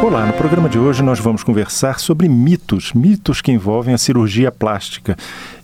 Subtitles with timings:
[0.00, 4.50] Olá, no programa de hoje nós vamos conversar sobre mitos, mitos que envolvem a cirurgia
[4.50, 5.16] plástica.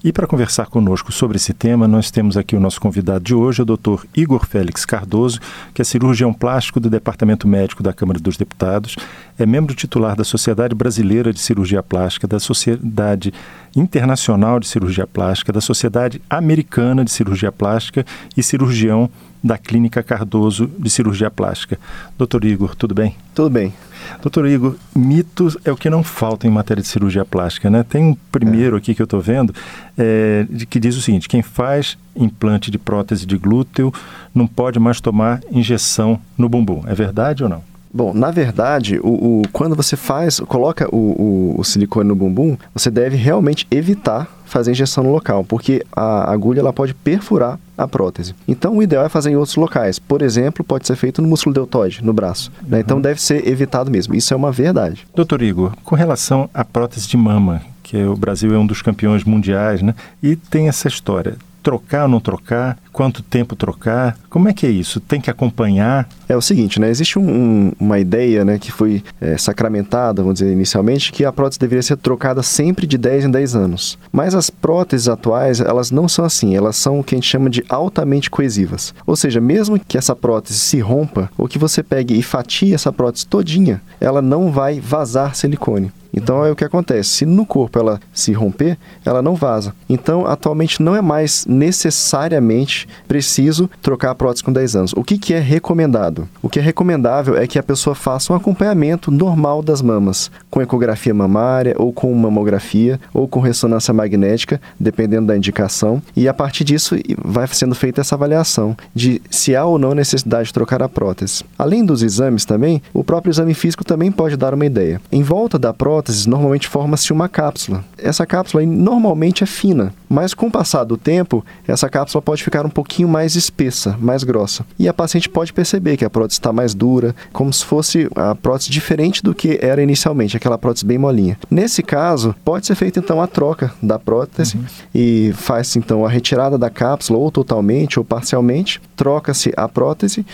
[0.03, 3.63] E para conversar conosco sobre esse tema, nós temos aqui o nosso convidado de hoje,
[3.63, 4.05] o Dr.
[4.15, 5.39] Igor Félix Cardoso,
[5.73, 8.97] que é cirurgião plástico do Departamento Médico da Câmara dos Deputados,
[9.39, 13.33] é membro titular da Sociedade Brasileira de Cirurgia Plástica, da Sociedade
[13.75, 18.05] Internacional de Cirurgia Plástica, da Sociedade Americana de Cirurgia Plástica
[18.37, 19.09] e cirurgião
[19.45, 21.79] da Clínica Cardoso de Cirurgia Plástica.
[22.17, 23.15] Doutor Igor, tudo bem?
[23.35, 23.75] Tudo bem.
[24.23, 27.83] Doutor Igor, mitos é o que não falta em matéria de cirurgia plástica, né?
[27.83, 28.79] Tem um primeiro é.
[28.79, 29.55] aqui que eu estou vendo
[29.99, 33.93] é, que diz o seguinte: quem faz implante de prótese de glúteo
[34.35, 36.83] não pode mais tomar injeção no bumbum.
[36.87, 37.74] É verdade ou não?
[37.95, 42.57] Bom, na verdade, o, o quando você faz, coloca o, o, o, silicone no bumbum,
[42.75, 47.87] você deve realmente evitar fazer injeção no local, porque a agulha ela pode perfurar a
[47.87, 48.35] prótese.
[48.49, 50.01] Então, o ideal é fazer em outros locais.
[50.01, 52.51] Por exemplo, pode ser feito no músculo deltoide, no braço.
[52.67, 52.81] Né?
[52.81, 54.13] Então, deve ser evitado mesmo.
[54.13, 55.07] Isso é uma verdade.
[55.15, 59.23] Doutor Igor, com relação à prótese de mama, que o Brasil é um dos campeões
[59.23, 59.95] mundiais, né?
[60.21, 62.79] E tem essa história trocar ou não trocar?
[62.95, 64.17] Quanto tempo trocar?
[64.31, 65.01] Como é que é isso?
[65.01, 66.09] Tem que acompanhar?
[66.29, 66.89] É o seguinte, né?
[66.89, 71.33] Existe um, um, uma ideia né, que foi é, sacramentada, vamos dizer inicialmente, que a
[71.33, 73.99] prótese deveria ser trocada sempre de 10 em 10 anos.
[74.13, 76.55] Mas as próteses atuais, elas não são assim.
[76.55, 78.95] Elas são o que a gente chama de altamente coesivas.
[79.05, 82.93] Ou seja, mesmo que essa prótese se rompa, ou que você pegue e fatie essa
[82.93, 85.91] prótese todinha, ela não vai vazar silicone.
[86.15, 87.11] Então é o que acontece.
[87.11, 89.75] Se no corpo ela se romper, ela não vaza.
[89.89, 94.93] Então, atualmente não é mais necessariamente preciso trocar a prótese com 10 anos.
[94.97, 96.29] O que, que é recomendado?
[96.43, 100.63] O que é recomendável é que a pessoa faça um acompanhamento normal das mamas, com
[100.63, 106.03] ecografia mamária, ou com mamografia, ou com ressonância magnética, dependendo da indicação.
[106.17, 110.49] E a partir disso vai sendo feita essa avaliação de se há ou não necessidade
[110.49, 111.45] de trocar a prótese.
[111.59, 115.01] Além dos exames também, o próprio exame físico também pode dar uma ideia.
[115.11, 117.85] Em volta da prótese, normalmente forma-se uma cápsula.
[117.99, 122.65] Essa cápsula normalmente é fina, mas com o passar do tempo, essa cápsula pode ficar
[122.65, 124.67] um pouquinho mais espessa, mais grossa.
[124.79, 128.35] E a paciente pode perceber que a prótese está mais dura, como se fosse a
[128.35, 131.39] prótese diferente do que era inicialmente, aquela prótese bem molinha.
[131.51, 134.65] Nesse caso, pode ser feita então a troca da prótese uhum.
[134.95, 140.27] e faz então a retirada da cápsula ou totalmente ou parcialmente, troca-se a prótese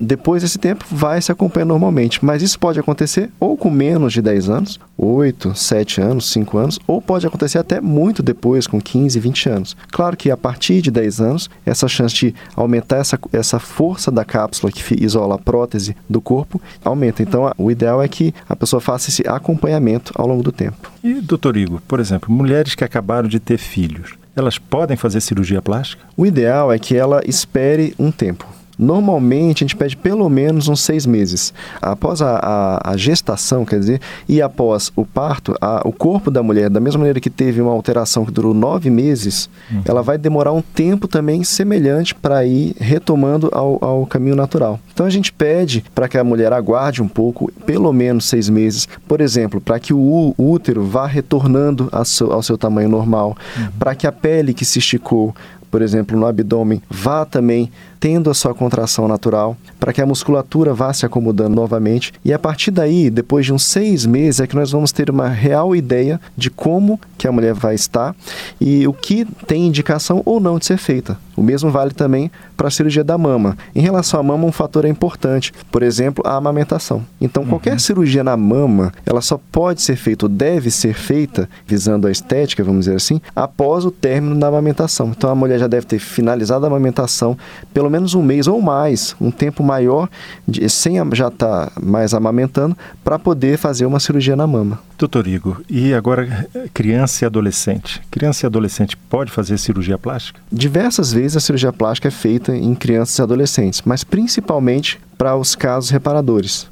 [0.00, 4.22] depois desse tempo vai se acompanhando normalmente, mas isso pode acontecer ou com menos de
[4.22, 9.18] 10 anos, 8, 7 anos, 5 anos, ou pode acontecer até muito depois, com 15,
[9.18, 9.76] 20 anos.
[9.90, 14.24] Claro que a partir de 10 anos, essa chance de aumentar essa, essa força da
[14.24, 17.22] cápsula que isola a prótese do corpo aumenta.
[17.22, 20.90] Então, o ideal é que a pessoa faça esse acompanhamento ao longo do tempo.
[21.02, 25.60] E, doutor Igor, por exemplo, mulheres que acabaram de ter filhos, elas podem fazer cirurgia
[25.60, 26.04] plástica?
[26.16, 28.57] O ideal é que ela espere um tempo.
[28.78, 31.52] Normalmente a gente pede pelo menos uns seis meses.
[31.82, 36.42] Após a, a, a gestação, quer dizer, e após o parto, a, o corpo da
[36.42, 39.82] mulher, da mesma maneira que teve uma alteração que durou nove meses, uhum.
[39.84, 44.78] ela vai demorar um tempo também semelhante para ir retomando ao, ao caminho natural.
[44.92, 48.88] Então a gente pede para que a mulher aguarde um pouco, pelo menos seis meses,
[49.08, 53.68] por exemplo, para que o útero vá retornando ao seu, ao seu tamanho normal, uhum.
[53.78, 55.34] para que a pele que se esticou
[55.70, 60.74] por exemplo, no abdômen, vá também tendo a sua contração natural, para que a musculatura
[60.74, 62.12] vá se acomodando novamente.
[62.24, 65.28] E a partir daí, depois de uns seis meses, é que nós vamos ter uma
[65.28, 68.14] real ideia de como que a mulher vai estar
[68.60, 71.18] e o que tem indicação ou não de ser feita.
[71.36, 73.56] O mesmo vale também para a cirurgia da mama.
[73.72, 77.06] Em relação à mama, um fator é importante, por exemplo, a amamentação.
[77.20, 77.50] Então, uhum.
[77.50, 82.10] qualquer cirurgia na mama, ela só pode ser feita ou deve ser feita, visando a
[82.10, 85.12] estética, vamos dizer assim, após o término da amamentação.
[85.16, 87.38] Então, a mulher já deve ter finalizado a amamentação
[87.72, 90.08] pelo menos um mês ou mais, um tempo maior,
[90.46, 94.80] de, sem já estar tá mais amamentando, para poder fazer uma cirurgia na mama.
[94.98, 98.00] Doutor Igor, e agora criança e adolescente?
[98.10, 100.40] Criança e adolescente pode fazer cirurgia plástica?
[100.50, 105.54] Diversas vezes a cirurgia plástica é feita em crianças e adolescentes, mas principalmente para os
[105.54, 106.68] casos reparadores.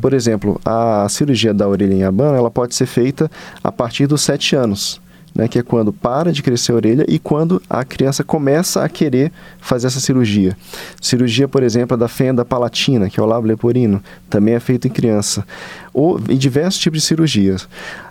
[0.00, 3.30] Por exemplo, a cirurgia da orelha em abano ela pode ser feita
[3.62, 5.00] a partir dos 7 anos
[5.34, 8.88] né, que é quando para de crescer a orelha e quando a criança começa a
[8.88, 10.56] querer fazer essa cirurgia.
[11.00, 14.90] Cirurgia, por exemplo, da fenda palatina, que é o lábio leporino, também é feita em
[14.90, 15.44] criança,
[15.92, 17.68] ou em diversos tipos de cirurgias.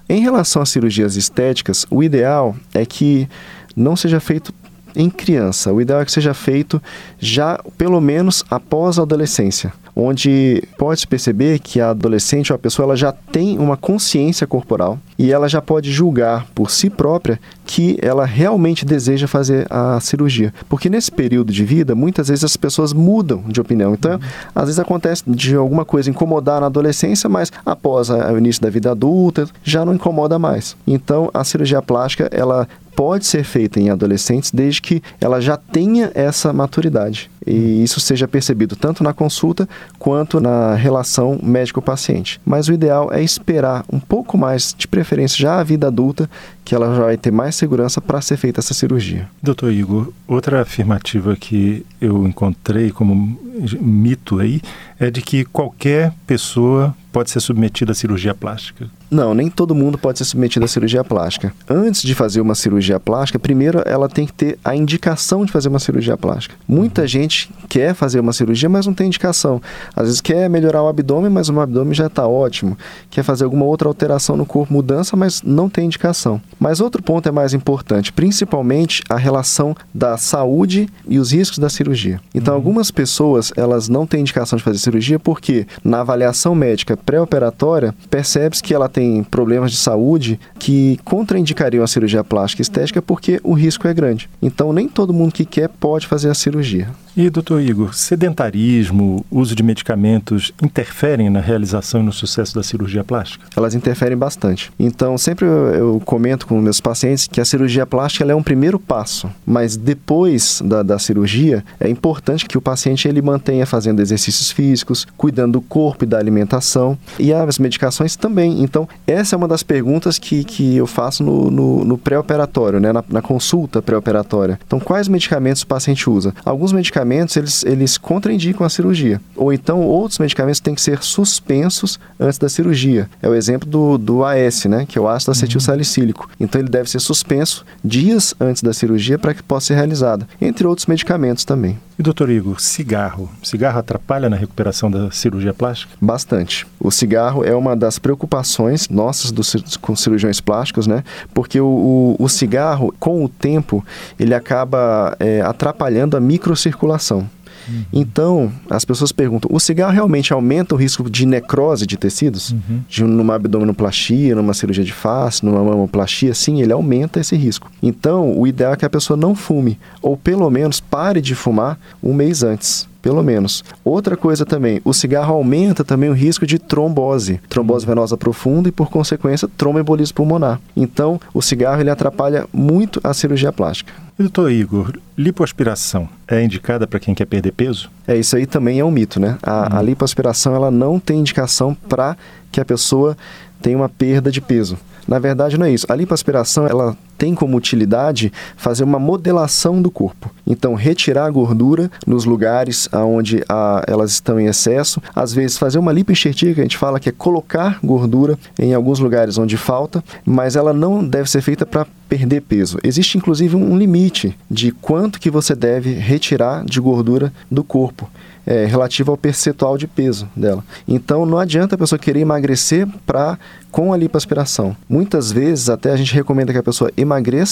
[0.07, 3.27] Em relação às cirurgias estéticas, o ideal é que
[3.75, 4.53] não seja feito
[4.95, 5.71] em criança.
[5.71, 6.81] O ideal é que seja feito
[7.19, 9.71] já pelo menos após a adolescência.
[9.95, 14.97] Onde pode-se perceber que a adolescente ou a pessoa ela já tem uma consciência corporal
[15.17, 20.53] e ela já pode julgar por si própria que ela realmente deseja fazer a cirurgia.
[20.67, 23.93] Porque nesse período de vida, muitas vezes as pessoas mudam de opinião.
[23.93, 24.19] Então, uhum.
[24.55, 28.91] às vezes acontece de alguma coisa incomodar na adolescência, mas após o início da vida
[28.91, 30.75] adulta, já não incomoda mais.
[30.87, 36.11] Então, a cirurgia plástica, ela pode ser feita em adolescentes desde que ela já tenha
[36.13, 42.39] essa maturidade e isso seja percebido tanto na consulta quanto na relação médico-paciente.
[42.45, 46.29] Mas o ideal é esperar um pouco mais, de preferência já a vida adulta,
[46.63, 49.27] que ela já vai ter mais segurança para ser feita essa cirurgia.
[49.41, 53.39] Doutor Igor, outra afirmativa que eu encontrei como
[53.81, 54.61] mito aí
[54.99, 58.89] é de que qualquer pessoa pode ser submetida à cirurgia plástica.
[59.09, 61.51] Não, nem todo mundo pode ser submetido à cirurgia plástica.
[61.67, 65.67] Antes de fazer uma cirurgia plástica, primeiro ela tem que ter a indicação de fazer
[65.67, 66.55] uma cirurgia plástica.
[66.67, 69.59] Muita gente quer fazer uma cirurgia, mas não tem indicação.
[69.95, 72.77] Às vezes quer melhorar o abdômen, mas o abdômen já está ótimo.
[73.09, 76.39] Quer fazer alguma outra alteração no corpo, mudança, mas não tem indicação.
[76.59, 81.69] Mas outro ponto é mais importante, principalmente a relação da saúde e os riscos da
[81.69, 82.21] cirurgia.
[82.35, 82.59] Então, uhum.
[82.59, 84.88] algumas pessoas elas não têm indicação de fazer cirurgia
[85.19, 91.83] porque na avaliação médica pré-operatória percebe-se que ela tem tem problemas de saúde que contraindicariam
[91.83, 94.29] a cirurgia plástica estética porque o risco é grande.
[94.41, 96.89] Então, nem todo mundo que quer pode fazer a cirurgia.
[97.17, 103.03] E, doutor Igor, sedentarismo, uso de medicamentos interferem na realização e no sucesso da cirurgia
[103.03, 103.45] plástica?
[103.55, 104.71] Elas interferem bastante.
[104.79, 109.29] Então, sempre eu, comento com meus pacientes que a cirurgia plástica é um primeiro passo,
[109.45, 115.05] mas depois da, da cirurgia, é importante que o paciente ele mantenha fazendo exercícios físicos,
[115.17, 118.61] cuidando do corpo e da alimentação, e as medicações também.
[118.61, 122.93] Então, essa é uma das perguntas que, que eu faço no, no, no pré-operatório, né?
[122.93, 124.59] na, na consulta pré-operatória.
[124.65, 126.33] Então, quais medicamentos o paciente usa?
[126.45, 129.21] Alguns medicamentos medicamentos eles, eles contraindicam a cirurgia.
[129.35, 133.09] Ou então outros medicamentos têm que ser suspensos antes da cirurgia.
[133.21, 136.29] É o exemplo do, do AS, né, que é o ácido acetil salicílico.
[136.39, 140.65] Então ele deve ser suspenso dias antes da cirurgia para que possa ser realizada, entre
[140.65, 141.77] outros medicamentos também.
[141.99, 143.29] E doutor Igor, cigarro.
[143.43, 145.91] Cigarro atrapalha na recuperação da cirurgia plástica?
[145.99, 146.65] Bastante.
[146.79, 149.33] O cigarro é uma das preocupações nossas
[149.81, 151.03] com cirurgiões plásticos, né?
[151.33, 153.85] Porque o, o, o cigarro, com o tempo,
[154.17, 157.29] ele acaba é, atrapalhando a microcirculação.
[157.67, 157.83] Uhum.
[157.91, 162.51] Então, as pessoas perguntam: o cigarro realmente aumenta o risco de necrose de tecidos?
[162.51, 162.81] Uhum.
[162.87, 166.33] De, numa abdominoplastia, numa cirurgia de face, numa mamoplastia?
[166.33, 167.71] Sim, ele aumenta esse risco.
[167.81, 171.79] Então, o ideal é que a pessoa não fume, ou pelo menos pare de fumar
[172.01, 173.63] um mês antes pelo menos.
[173.83, 178.71] Outra coisa também, o cigarro aumenta também o risco de trombose, trombose venosa profunda e
[178.71, 180.59] por consequência tromboembolismo pulmonar.
[180.75, 183.93] Então, o cigarro ele atrapalha muito a cirurgia plástica.
[184.17, 187.89] Doutor Igor, lipoaspiração é indicada para quem quer perder peso?
[188.05, 189.37] É, isso aí também é um mito, né?
[189.41, 189.85] A, a uhum.
[189.85, 192.17] lipoaspiração ela não tem indicação para
[192.51, 193.15] que a pessoa
[193.61, 194.77] tenha uma perda de peso.
[195.07, 195.85] Na verdade, não é isso.
[195.89, 200.31] A lipoaspiração, ela tem como utilidade fazer uma modelação do corpo.
[200.47, 205.01] Então, retirar a gordura nos lugares onde a, elas estão em excesso.
[205.13, 208.99] Às vezes, fazer uma lipoenxertia, que a gente fala que é colocar gordura em alguns
[208.99, 212.79] lugares onde falta, mas ela não deve ser feita para perder peso.
[212.83, 218.09] Existe, inclusive, um limite de quanto que você deve retirar de gordura do corpo
[218.49, 220.63] é, relativo ao percentual de peso dela.
[220.87, 223.37] Então não adianta a pessoa querer emagrecer para
[223.71, 224.75] com a lipoaspiração.
[224.89, 227.08] Muitas vezes até a gente recomenda que a pessoa emagreça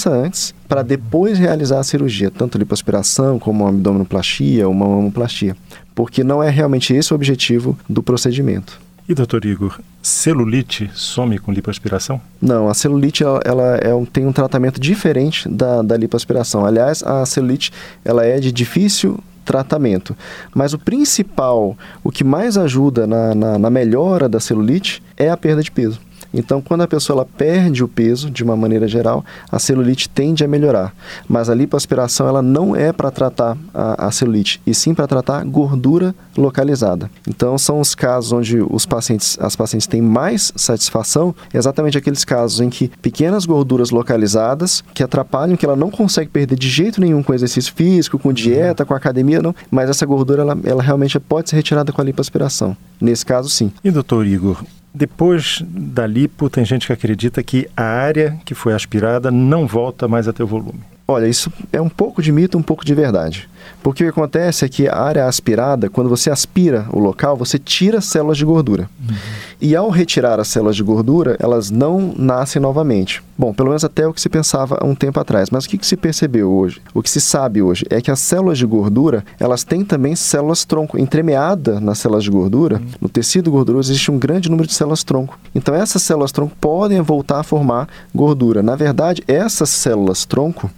[0.09, 5.55] antes para depois realizar a cirurgia, tanto lipoaspiração como uma abdominoplastia ou uma mamoplastia,
[5.95, 8.79] porque não é realmente esse o objetivo do procedimento.
[9.09, 12.19] E doutor Igor, celulite some com lipoaspiração?
[12.41, 16.65] Não, a celulite ela, ela é um, tem um tratamento diferente da, da lipoaspiração.
[16.65, 17.71] Aliás, a celulite
[18.03, 20.15] ela é de difícil tratamento.
[20.53, 25.37] Mas o principal, o que mais ajuda na, na, na melhora da celulite é a
[25.37, 26.01] perda de peso.
[26.33, 30.47] Então, quando a pessoa perde o peso, de uma maneira geral, a celulite tende a
[30.47, 30.93] melhorar.
[31.27, 35.43] Mas a lipoaspiração ela não é para tratar a, a, celulite, e sim para tratar
[35.45, 37.09] gordura localizada.
[37.27, 42.61] Então, são os casos onde os pacientes, as pacientes têm mais satisfação, exatamente aqueles casos
[42.61, 47.23] em que pequenas gorduras localizadas que atrapalham, que ela não consegue perder de jeito nenhum
[47.23, 49.55] com exercício físico, com dieta, com academia, não.
[49.71, 52.75] Mas essa gordura ela, ela realmente pode ser retirada com a lipoaspiração.
[52.99, 53.71] Nesse caso, sim.
[53.83, 54.63] E doutor Igor,
[54.97, 60.07] depois da lipo, tem gente que acredita que a área que foi aspirada não volta
[60.07, 60.79] mais a ter o volume.
[61.07, 63.47] Olha, isso é um pouco de mito, um pouco de verdade.
[63.81, 67.57] Porque o que acontece é que a área aspirada, quando você aspira o local, você
[67.57, 68.89] tira células de gordura.
[68.99, 69.15] Uhum.
[69.59, 73.23] E ao retirar as células de gordura, elas não nascem novamente.
[73.37, 75.49] Bom, pelo menos até o que se pensava há um tempo atrás.
[75.51, 76.81] Mas o que, que se percebeu hoje?
[76.93, 80.65] O que se sabe hoje é que as células de gordura, elas têm também células
[80.65, 80.99] tronco.
[80.99, 82.87] Entremeada nas células de gordura, uhum.
[83.01, 85.37] no tecido gorduroso, existe um grande número de células tronco.
[85.53, 88.61] Então essas células tronco podem voltar a formar gordura.
[88.61, 90.69] Na verdade, essas células tronco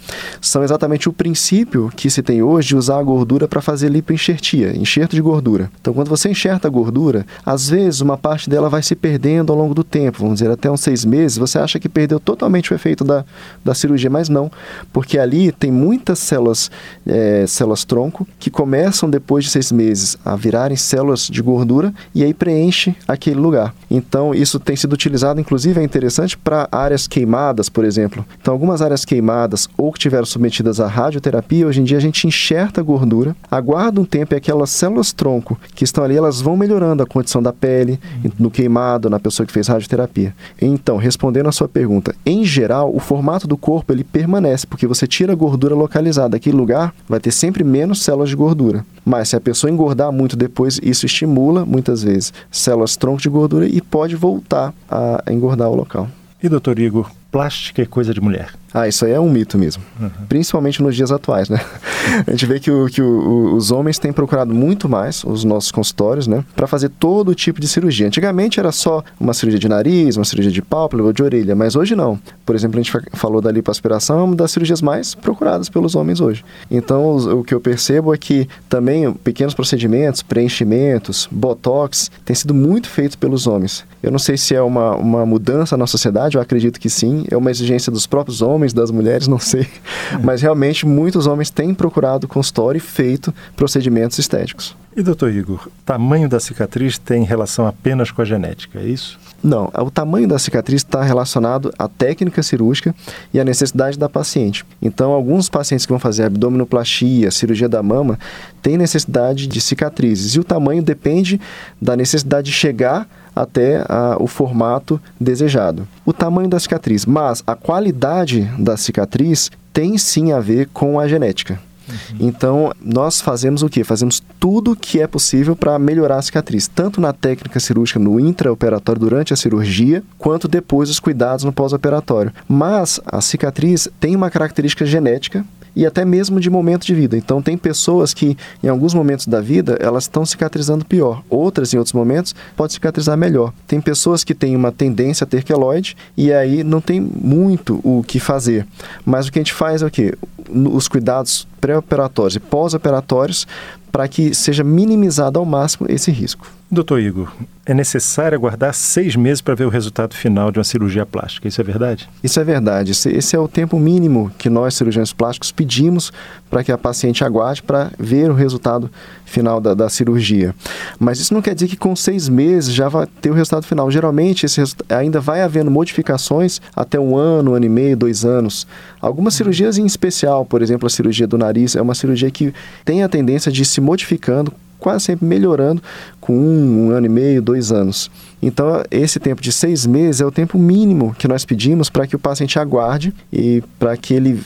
[0.41, 4.75] são exatamente o princípio que se tem hoje de usar a gordura para fazer lipoenxertia,
[4.75, 5.71] enxerto de gordura.
[5.79, 9.57] Então, quando você enxerta a gordura, às vezes uma parte dela vai se perdendo ao
[9.57, 12.75] longo do tempo, vamos dizer, até uns seis meses, você acha que perdeu totalmente o
[12.75, 13.24] efeito da,
[13.63, 14.51] da cirurgia, mas não,
[14.91, 16.71] porque ali tem muitas células,
[17.05, 22.24] é, células tronco, que começam depois de seis meses a virarem células de gordura e
[22.24, 23.74] aí preenche aquele lugar.
[23.89, 28.25] Então, isso tem sido utilizado, inclusive, é interessante para áreas queimadas, por exemplo.
[28.41, 32.27] Então, algumas áreas queimadas ou que tiveram submetidas à radioterapia, hoje em dia a gente
[32.27, 36.57] enxerta a gordura, aguarda um tempo e aquelas células tronco que estão ali, elas vão
[36.57, 38.31] melhorando a condição da pele, uhum.
[38.38, 40.35] no queimado, na pessoa que fez radioterapia.
[40.61, 45.07] Então, respondendo a sua pergunta, em geral, o formato do corpo ele permanece, porque você
[45.07, 46.38] tira a gordura localizada.
[46.38, 48.85] Aquele lugar vai ter sempre menos células de gordura.
[49.05, 53.65] Mas se a pessoa engordar muito depois, isso estimula, muitas vezes, células tronco de gordura
[53.65, 56.07] e pode voltar a engordar o local.
[56.41, 58.53] E doutor Igor, plástica é coisa de mulher?
[58.74, 59.81] Ah, isso aí é um mito mesmo.
[60.00, 60.09] Uhum.
[60.27, 61.59] Principalmente nos dias atuais, né?
[62.27, 65.71] A gente vê que, o, que o, os homens têm procurado muito mais os nossos
[65.71, 66.43] consultórios, né?
[66.55, 68.07] Para fazer todo tipo de cirurgia.
[68.07, 71.75] Antigamente era só uma cirurgia de nariz, uma cirurgia de pálpebra ou de orelha, mas
[71.75, 72.19] hoje não.
[72.45, 76.21] Por exemplo, a gente falou da lipoaspiração, é uma das cirurgias mais procuradas pelos homens
[76.21, 76.45] hoje.
[76.69, 82.53] Então, o, o que eu percebo é que também pequenos procedimentos, preenchimentos, botox, têm sido
[82.53, 83.83] muito feitos pelos homens.
[84.01, 87.38] Eu não sei se é uma, uma mudança na sociedade, eu acredito que sim, é
[87.38, 89.67] uma exigência dos próprios homens das mulheres, não sei.
[90.13, 90.17] É.
[90.23, 94.75] Mas realmente muitos homens têm procurado consultório e feito procedimentos estéticos.
[94.95, 99.19] E doutor Igor, tamanho da cicatriz tem relação apenas com a genética, é isso?
[99.41, 102.93] Não, o tamanho da cicatriz está relacionado à técnica cirúrgica
[103.33, 104.65] e à necessidade da paciente.
[104.81, 108.19] Então, alguns pacientes que vão fazer abdominoplastia, cirurgia da mama,
[108.61, 111.39] têm necessidade de cicatrizes e o tamanho depende
[111.81, 113.07] da necessidade de chegar
[113.41, 115.88] até a, o formato desejado.
[116.05, 121.08] O tamanho da cicatriz, mas a qualidade da cicatriz tem sim a ver com a
[121.08, 121.60] genética.
[121.89, 122.17] Uhum.
[122.19, 123.84] Então, nós fazemos o que?
[123.84, 129.00] Fazemos tudo que é possível para melhorar a cicatriz, tanto na técnica cirúrgica no intraoperatório
[129.00, 132.31] durante a cirurgia, quanto depois os cuidados no pós-operatório.
[132.48, 137.17] Mas a cicatriz tem uma característica genética e até mesmo de momento de vida.
[137.17, 141.77] Então tem pessoas que em alguns momentos da vida elas estão cicatrizando pior, outras em
[141.77, 143.53] outros momentos pode cicatrizar melhor.
[143.67, 148.03] Tem pessoas que têm uma tendência a ter queloide e aí não tem muito o
[148.03, 148.65] que fazer.
[149.05, 150.13] Mas o que a gente faz é o quê?
[150.49, 153.45] Os cuidados pré-operatórios e pós-operatórios
[153.91, 156.48] para que seja minimizado ao máximo esse risco.
[156.72, 157.34] Doutor Igor,
[157.65, 161.60] é necessário aguardar seis meses para ver o resultado final de uma cirurgia plástica, isso
[161.60, 162.08] é verdade?
[162.24, 162.91] Isso é verdade.
[162.91, 166.12] Esse é o tempo mínimo que nós, cirurgiões plásticos, pedimos
[166.48, 168.89] para que a paciente aguarde para ver o resultado
[169.25, 170.53] final da, da, cirurgia.
[171.00, 173.89] Mas isso não quer dizer que com seis meses já vai ter o resultado final.
[173.89, 178.67] Geralmente, esse ainda vai havendo modificações até um ano, um ano e meio, dois anos.
[179.01, 182.53] Algumas cirurgias em especial, por exemplo, a cirurgia do nariz, é uma cirurgia que
[182.84, 185.84] tem a tendência de se modificando quase sempre melhorando
[186.20, 188.10] com um, um ano e meio, dois anos.
[188.41, 192.15] Então, esse tempo de seis meses é o tempo mínimo que nós pedimos para que
[192.15, 194.41] o paciente aguarde e para que ele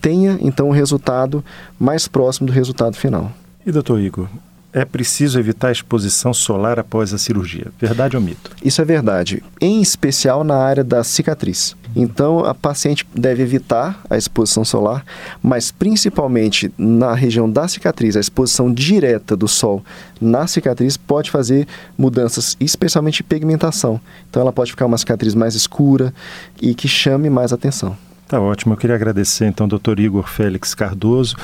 [0.00, 1.44] tenha, então, o um resultado
[1.78, 3.30] mais próximo do resultado final.
[3.64, 4.28] E, doutor Igor,
[4.72, 7.66] é preciso evitar a exposição solar após a cirurgia.
[7.78, 8.50] Verdade ou mito?
[8.64, 11.76] Isso é verdade, em especial na área da cicatriz.
[11.98, 15.02] Então, a paciente deve evitar a exposição solar,
[15.42, 19.82] mas principalmente na região da cicatriz, a exposição direta do sol
[20.20, 23.98] na cicatriz pode fazer mudanças, especialmente pigmentação.
[24.28, 26.12] Então, ela pode ficar uma cicatriz mais escura
[26.60, 27.96] e que chame mais atenção.
[28.28, 28.74] Tá ótimo.
[28.74, 30.00] Eu queria agradecer então ao Dr.
[30.00, 31.36] Igor Félix Cardoso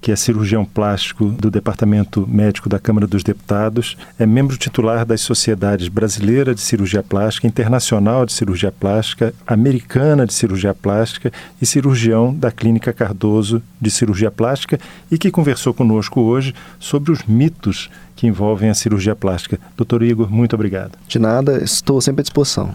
[0.00, 5.20] que é cirurgião plástico do Departamento Médico da Câmara dos Deputados, é membro titular das
[5.20, 12.34] Sociedades Brasileira de Cirurgia Plástica, Internacional de Cirurgia Plástica, Americana de Cirurgia Plástica e cirurgião
[12.34, 14.78] da Clínica Cardoso de Cirurgia Plástica
[15.10, 19.60] e que conversou conosco hoje sobre os mitos que envolvem a cirurgia plástica.
[19.76, 20.98] Doutor Igor, muito obrigado.
[21.06, 22.74] De nada, estou sempre à disposição.